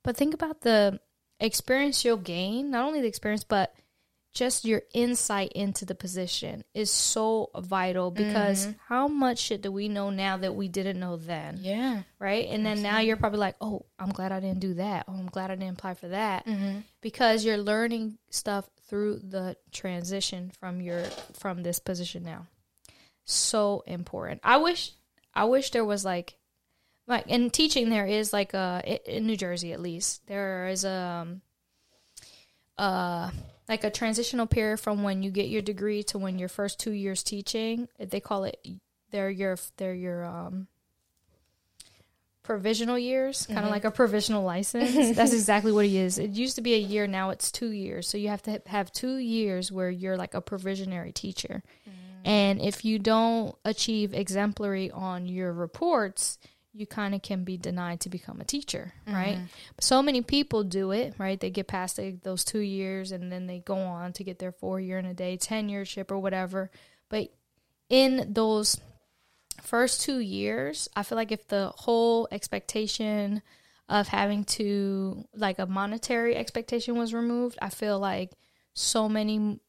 [0.02, 1.00] But think about the
[1.40, 3.74] experience you'll gain, not only the experience but
[4.34, 9.88] just your insight into the position is so vital because how much shit do we
[9.88, 11.58] know now that we didn't know then?
[11.60, 12.02] Yeah.
[12.18, 12.48] right?
[12.48, 15.04] And then now you're probably like, oh, I'm glad I didn't do that.
[15.08, 16.46] Oh, I'm glad I didn't apply for that
[17.02, 21.02] because you're learning stuff through the transition from your
[21.34, 22.46] from this position now.
[23.24, 24.40] So important.
[24.44, 24.92] I wish
[25.34, 26.36] I wish there was like
[27.06, 30.84] like in teaching there is like a i- in New Jersey at least there is
[30.84, 30.90] a
[31.26, 31.42] um,
[32.78, 33.30] uh
[33.72, 36.92] like a transitional period from when you get your degree to when your first two
[36.92, 37.88] years teaching.
[37.98, 38.66] They call it
[39.10, 40.66] they're your they're your um
[42.42, 45.16] provisional years, kind of like a provisional license.
[45.16, 46.18] That's exactly what it is.
[46.18, 48.06] It used to be a year, now it's two years.
[48.06, 51.62] So you have to have two years where you're like a provisionary teacher.
[52.24, 56.38] And if you don't achieve exemplary on your reports,
[56.74, 59.14] you kind of can be denied to become a teacher, mm-hmm.
[59.16, 59.38] right?
[59.80, 61.38] So many people do it, right?
[61.38, 64.52] They get past the, those two years and then they go on to get their
[64.52, 66.70] four year and a day tenureship or whatever.
[67.08, 67.32] But
[67.90, 68.80] in those
[69.60, 73.42] first two years, I feel like if the whole expectation
[73.88, 78.32] of having to, like a monetary expectation was removed, I feel like
[78.72, 79.60] so many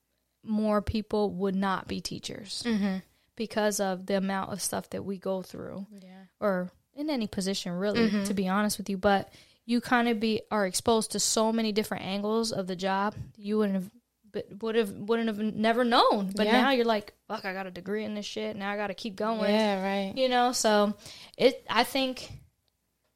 [0.42, 2.98] more people would not be teachers mm-hmm.
[3.36, 6.26] because of the amount of stuff that we go through Yeah.
[6.40, 8.34] or in any position really to mm-hmm.
[8.34, 9.32] be honest with you but
[9.66, 13.58] you kind of be are exposed to so many different angles of the job you
[13.58, 13.90] wouldn't have
[14.34, 16.34] but would have wouldn't have never known.
[16.36, 16.62] But Yeah.
[16.64, 18.58] now you're like fuck i got a degree in this shit.
[18.58, 19.54] Now i got to keep going.
[19.54, 20.18] Yeah, right.
[20.18, 20.96] you know so
[21.38, 22.32] it i think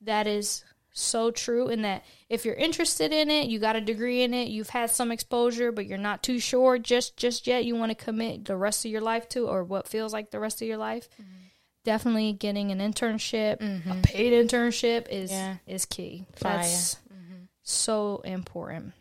[0.02, 4.24] that is so true in that if you're interested in it you got a degree
[4.24, 7.76] in it you've had some exposure but you're not too sure just just yet you
[7.76, 10.60] want to commit the rest of your life to or what feels like the rest
[10.60, 11.47] of your life mm-hmm.
[11.88, 14.02] Definitely getting an internship a mm-hmm.
[14.02, 15.56] paid internship is Yeah.
[15.66, 16.28] is key.
[16.36, 16.58] Fire.
[16.58, 17.44] that's mm-hmm.
[17.64, 18.92] so important.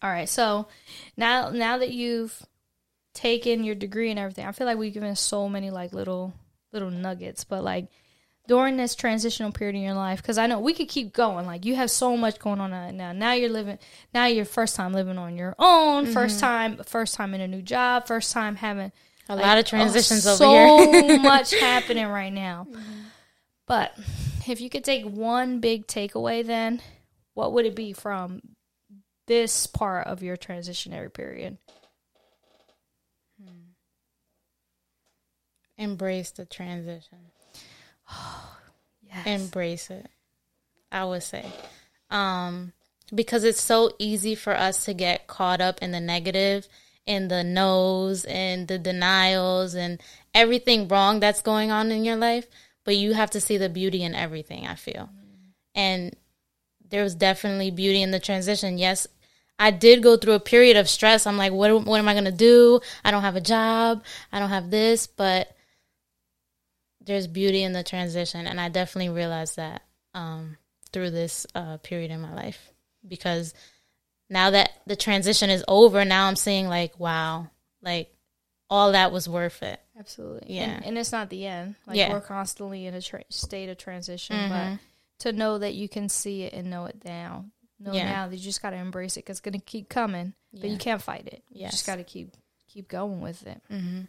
[0.00, 0.68] All right so
[1.16, 2.40] now now that you've
[3.14, 6.32] taken your degree and everything i feel like we've given so many like little
[6.72, 7.88] little nuggets but like
[8.48, 11.66] during this transitional period in your life because i know we could keep going like
[11.66, 13.12] you have so much going on now.
[13.12, 13.78] Now you're living
[14.14, 16.76] now you're first time living on your own first mm-hmm.
[16.76, 18.92] time first time in a new job first time having
[19.28, 21.18] A like, lot of transitions oh, over so here.
[21.22, 22.66] much happening right now
[23.66, 23.96] but
[24.48, 26.80] if you could take one big takeaway then
[27.34, 28.42] what would it be from
[29.26, 31.58] this part of your transitionary period
[35.82, 37.18] Embrace the transition.
[39.02, 40.06] yes Embrace it.
[40.90, 41.44] I would say.
[42.10, 42.72] Um
[43.14, 46.66] because it's so easy for us to get caught up in the negative,
[47.06, 50.00] in the no's and the denials and
[50.34, 52.46] everything wrong that's going on in your life,
[52.84, 55.10] but you have to see the beauty in everything, I feel.
[55.74, 56.14] And
[56.88, 58.78] there was definitely beauty in the transition.
[58.78, 59.06] Yes,
[59.58, 61.26] I did go through a period of stress.
[61.26, 62.80] I'm like, what, what am I going to do?
[63.04, 64.04] I don't have a job.
[64.30, 65.56] I don't have this, but
[67.00, 68.46] there's beauty in the transition.
[68.46, 69.82] And I definitely realized that
[70.14, 70.56] um,
[70.92, 72.72] through this uh, period in my life
[73.06, 73.54] because
[74.32, 77.48] now that the transition is over, now I'm seeing like, wow,
[77.82, 78.12] like
[78.70, 79.78] all that was worth it.
[79.98, 80.54] Absolutely.
[80.56, 80.62] Yeah.
[80.70, 81.74] And, and it's not the end.
[81.86, 82.10] Like Yeah.
[82.10, 84.48] we're constantly in a tra- state of transition, Mhm.
[84.48, 87.44] but to know that you can see it and know it now.
[87.78, 88.10] Know Yeah.
[88.10, 90.70] now that you just got to embrace it because it's going to keep coming, but
[90.70, 91.44] you can't fight it.
[91.50, 92.34] You just got to keep
[92.68, 93.60] keep going with it.
[93.70, 94.02] Mm-hmm.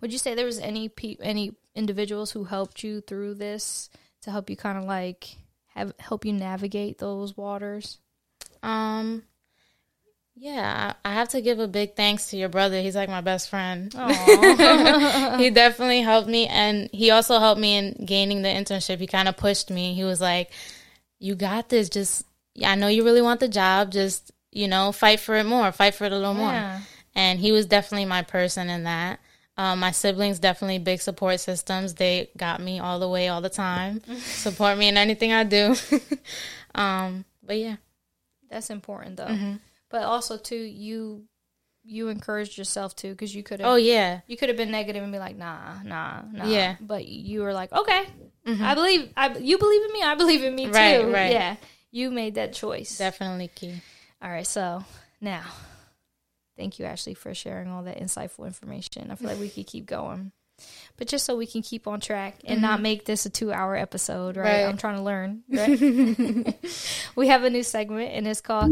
[0.00, 3.90] Would you say there was any pe- any individuals who helped you through this
[4.22, 5.36] to help you kind of like
[5.74, 7.98] have help you navigate those waters?
[8.66, 9.22] Um,
[10.34, 12.80] yeah, I have to give a big thanks to your brother.
[12.80, 13.92] He's like my best friend.
[15.38, 18.98] He definitely helped me, and he also helped me in gaining the internship.
[18.98, 19.94] He kind of pushed me.
[19.94, 20.50] He was like,
[21.18, 21.88] "You got this.
[21.88, 22.26] Just,
[22.64, 23.90] I know you really want the job.
[23.92, 25.72] Just, you know, fight for it more.
[25.72, 26.80] Fight for it a little more."
[27.16, 29.18] and he was definitely my person in that.
[29.56, 31.94] Um, my siblings definitely big support systems.
[31.94, 35.74] They got me all the way, all the time, support me in anything I do.
[36.74, 37.76] um, but yeah,
[38.50, 39.26] That's important though.
[39.26, 39.54] Mm-hmm.
[39.90, 41.24] But also too, you
[41.88, 45.02] you encouraged yourself too because you could have oh yeah, you could have been negative
[45.02, 46.46] and be like, nah, nah, nah.
[46.48, 46.76] Yeah.
[46.80, 48.06] But you were like, okay,
[48.46, 51.12] I believe, I you believe in me, I believe in me Right, too.
[51.12, 51.30] right.
[51.32, 51.56] Yeah,
[51.92, 52.98] you made that choice.
[52.98, 53.80] definitely key.
[54.20, 54.84] All right, so
[55.20, 55.44] now,
[56.56, 59.10] thank you, Ashley, for sharing all that insightful information.
[59.10, 60.32] I feel like we could keep going.
[60.96, 62.66] But just so we can keep on track and mm-hmm.
[62.66, 64.64] not make this a two hour episode, right?
[64.64, 64.68] Right.
[64.68, 65.42] I'm trying to learn.
[65.50, 66.54] Right?
[67.16, 68.70] we have a new segment and it's called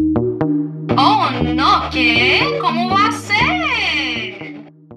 [0.97, 2.59] Oh no, ¿qué?
[2.61, 4.24] ¿Cómo va a ser?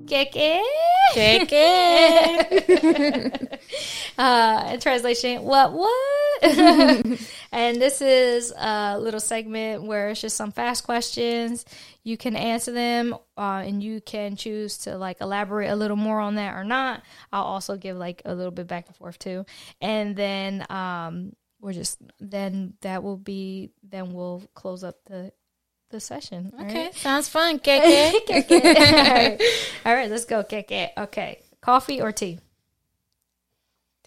[0.08, 0.62] Keke.
[1.14, 1.60] Keke.
[4.18, 6.44] uh, in translation, what what?
[7.52, 11.66] and this is a little segment where it's just some fast questions.
[12.04, 16.22] You can answer them, uh, and you can choose to like elaborate a little more
[16.22, 17.04] on that or not.
[17.34, 19.46] I'll also give like a little bit back and forth too,
[19.82, 25.32] and then um, we're just then that will be then we'll close up the
[25.90, 26.54] the session.
[26.62, 26.96] okay, right?
[26.96, 27.60] sounds fun.
[27.68, 28.26] Keke.
[28.26, 28.52] Keke.
[28.52, 29.42] all, right.
[29.86, 30.44] all right, let's go.
[30.44, 30.90] Keke.
[30.98, 32.40] Okay, coffee or tea?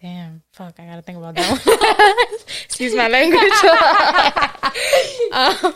[0.01, 2.39] Damn, fuck, I gotta think about that one.
[2.65, 3.43] Excuse my language.
[5.33, 5.75] um,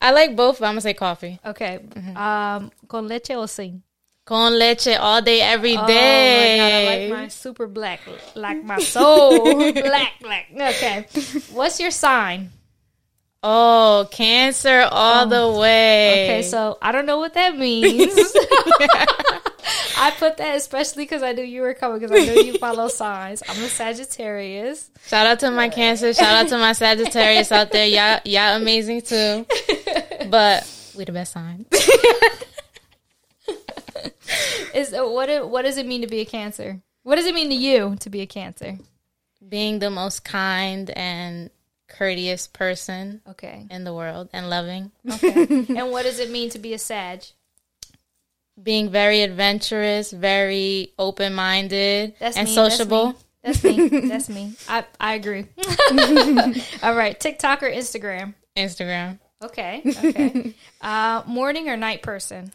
[0.00, 1.38] I like both, but I'm gonna say coffee.
[1.44, 1.78] Okay.
[2.16, 3.82] Um, con leche or sin?
[4.24, 8.00] Con leche all day, every Oh my god, I like mine super black,
[8.34, 10.48] like my soul, black, black.
[10.52, 11.06] Okay.
[11.52, 12.50] What's your sign?
[13.48, 16.24] Oh, cancer all the oh, way.
[16.24, 18.12] Okay, so I don't know what that means.
[19.96, 22.88] I put that especially because I knew you were coming because I know you follow
[22.88, 23.44] signs.
[23.48, 24.90] I'm a Sagittarius.
[25.06, 26.12] Shout out to my Cancer.
[26.12, 27.86] Shout out to my Sagittarius out there.
[27.86, 29.46] Y'all, y'all amazing too.
[30.28, 31.66] But we the best sign.
[34.74, 35.48] Is what?
[35.48, 36.80] What does it mean to be a Cancer?
[37.04, 38.78] What does it mean to you to be a Cancer?
[39.48, 41.48] Being the most kind and
[41.88, 43.66] courteous person Okay.
[43.70, 44.90] in the world and loving.
[45.10, 45.32] Okay.
[45.76, 47.22] and what does it mean to be a Sag?
[48.62, 53.08] Being very adventurous, very open minded, That's and me, that's sociable.
[53.10, 53.14] me.
[53.42, 53.88] That's me.
[54.08, 54.54] That's me.
[54.68, 55.46] I I agree.
[56.82, 58.34] All right, TikTok or Instagram?
[58.56, 59.20] Instagram.
[59.44, 59.82] Okay.
[59.86, 60.54] Okay.
[60.80, 62.52] uh, morning or night person?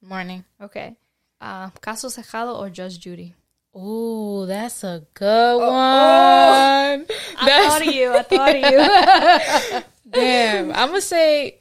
[0.00, 0.44] Morning.
[0.62, 0.96] Okay.
[1.42, 3.34] Uh, Caso Cerrado or Judge Judy?
[3.76, 5.70] Ooh, that's a good one.
[5.70, 7.04] I
[7.44, 8.12] That's- thought of you.
[8.14, 9.82] I thought of you.
[10.10, 11.58] Damn, I'm gonna say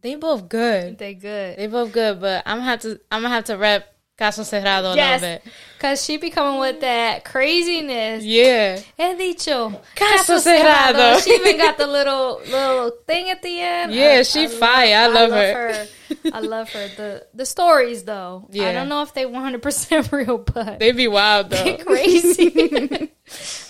[0.00, 0.96] they both good.
[0.98, 1.58] they good.
[1.58, 4.94] They both good, but I'm gonna have to I'm gonna have to rep Caso Cerrado
[4.94, 5.20] a Yes.
[5.20, 5.52] little bit.
[5.78, 8.24] Cause she be coming with that craziness.
[8.24, 8.80] Yeah.
[8.96, 9.78] He dicho.
[9.94, 11.20] Caso Cerrado.
[11.24, 13.92] She even got the little little thing at the end.
[13.92, 14.96] Yeah, she fire.
[14.96, 15.86] I love her.
[16.32, 16.88] I love her.
[16.96, 18.46] The the stories though.
[18.50, 18.68] Yeah.
[18.68, 21.62] I don't know if they 100 percent real, but They be wild though.
[21.62, 23.10] They crazy.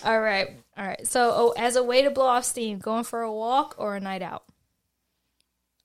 [0.05, 1.05] all right, all right.
[1.09, 4.01] So, oh, as a way to blow off steam, going for a walk or a
[4.01, 4.45] night out?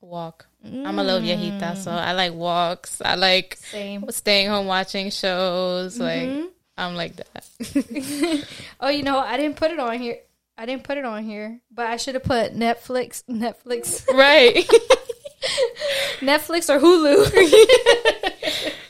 [0.01, 0.47] Walk.
[0.63, 1.97] I'm a little viejita, so mm.
[1.97, 3.01] I like walks.
[3.03, 4.05] I like Same.
[4.09, 5.99] staying home watching shows.
[5.99, 6.45] Like mm-hmm.
[6.77, 8.47] I'm like that.
[8.79, 10.19] Oh, you know, I didn't put it on here.
[10.57, 14.55] I didn't put it on here, but I should have put Netflix, Netflix, right.
[16.19, 18.20] Netflix or Hulu.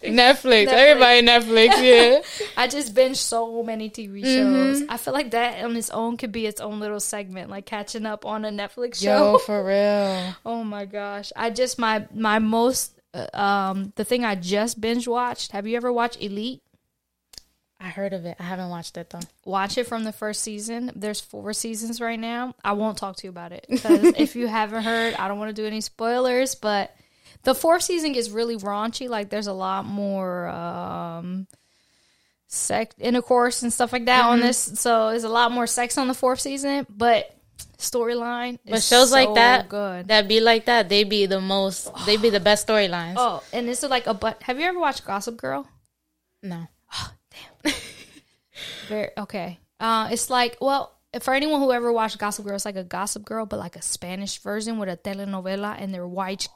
[0.03, 0.67] Netflix.
[0.67, 2.47] Everybody Netflix, yeah.
[2.57, 4.83] I just binge so many TV shows.
[4.89, 8.05] I feel like that on its own could be its own little segment, like catching
[8.05, 9.33] up on a Netflix show.
[9.33, 10.35] Yo, for real.
[10.45, 11.31] Oh my gosh!
[11.35, 15.51] I just my my most uh, um the thing I just binge watched.
[15.51, 16.61] Have you ever watched Elite?
[17.79, 18.37] I heard of it.
[18.39, 19.19] I haven't watched it though.
[19.43, 20.91] Watch it from the first season.
[20.95, 22.53] There's four seasons right now.
[22.63, 25.55] I won't talk to you about it because if you haven't heard, I don't want
[25.55, 26.53] to do any spoilers.
[26.53, 26.95] But
[27.43, 29.09] the fourth season gets really raunchy.
[29.09, 31.47] Like there's a lot more um
[32.47, 34.57] sex intercourse and stuff like that on this.
[34.57, 37.35] So there's a lot more sex on the fourth season, but
[37.77, 38.59] storyline.
[38.65, 40.07] But shows like that, good.
[40.09, 43.15] that be like that, they be the most, they be the best storylines.
[43.17, 44.41] Oh, and this is like a but.
[44.43, 45.67] Have you ever watched Gossip Girl?
[46.43, 46.67] No.
[46.93, 47.11] Oh,
[47.63, 47.73] damn.
[48.87, 49.59] Very okay.
[49.79, 53.25] Uh, it's like well, for anyone who ever watched Gossip Girl, it's like a Gossip
[53.25, 56.47] Girl, but like a Spanish version with a telenovela, and they're white,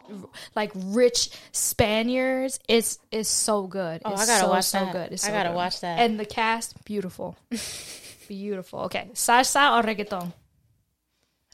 [0.55, 2.59] like rich Spaniards.
[2.69, 4.01] It's it's so good.
[4.05, 4.93] Oh, It's I gotta so, watch so that.
[4.93, 5.11] Good.
[5.11, 5.55] It's I gotta good.
[5.55, 5.99] watch that.
[5.99, 7.35] And the cast, beautiful,
[8.29, 8.79] beautiful.
[8.81, 10.31] Okay, salsa or reggaeton?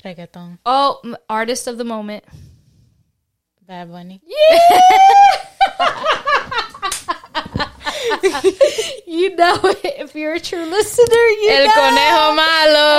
[0.03, 0.59] Reggaeton.
[0.65, 2.23] Oh, artist of the moment.
[3.67, 4.21] Bad Bunny.
[9.07, 9.95] You know it.
[9.99, 11.73] If you're a true listener, you El know.
[11.73, 12.89] Conejo Malo.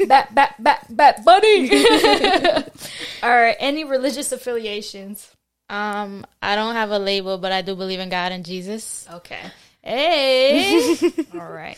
[0.00, 1.70] Hey, bat, bat, bat, bat, bunny.
[3.22, 3.56] All right.
[3.60, 5.30] Any religious affiliations?
[5.68, 9.06] Um, I don't have a label, but I do believe in God and Jesus.
[9.12, 9.40] Okay.
[9.82, 10.96] Hey.
[11.34, 11.76] All right.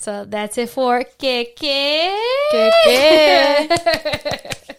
[0.00, 2.16] So that's it for Keke.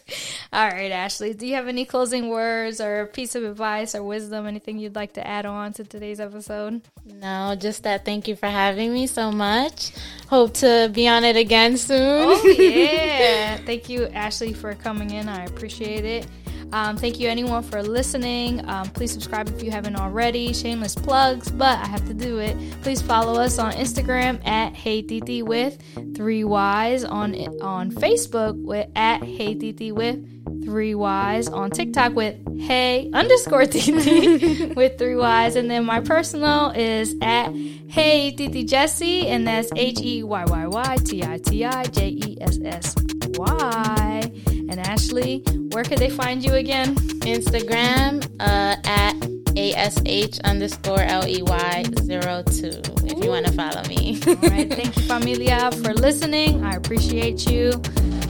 [0.51, 1.35] All right, Ashley.
[1.35, 5.13] Do you have any closing words or piece of advice or wisdom, anything you'd like
[5.13, 6.81] to add on to today's episode?
[7.05, 8.03] No, just that.
[8.03, 9.91] Thank you for having me so much.
[10.27, 12.25] Hope to be on it again soon.
[12.27, 13.57] Oh, yeah.
[13.65, 15.29] thank you, Ashley, for coming in.
[15.29, 16.25] I appreciate it.
[16.73, 18.67] Um, thank you, anyone, for listening.
[18.67, 20.53] Um, please subscribe if you haven't already.
[20.53, 22.55] Shameless plugs, but I have to do it.
[22.81, 25.81] Please follow us on Instagram at Hey Titi with
[26.15, 32.35] three Y's, on on Facebook with at Hey Titi with three Y's, on TikTok with
[32.59, 37.51] Hey underscore Titi with three Y's, and then my personal is at
[37.87, 42.09] Hey Titi Jessy, and that's H E Y Y Y T I T I J
[42.09, 42.95] E S S
[43.37, 44.31] Y.
[44.47, 45.39] And Ashley,
[45.71, 46.95] where could they find you again?
[47.25, 49.15] Instagram uh, at
[49.57, 52.81] ash underscore ley zero two.
[53.03, 54.19] If you want to follow me.
[54.25, 56.63] All right, thank you, familia, for listening.
[56.63, 57.71] I appreciate you.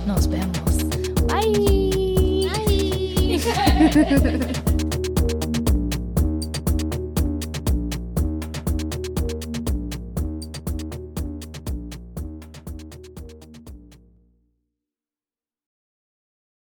[0.07, 0.83] Nos vemos.
[1.27, 1.90] Bye.
[3.41, 4.80] ハハハハ!